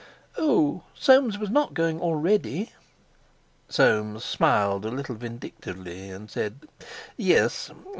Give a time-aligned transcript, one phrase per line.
[0.35, 2.71] Oh, Soames was not going already!
[3.69, 6.67] Soames smiled a little vindictively, and said:
[7.17, 7.69] "Yes.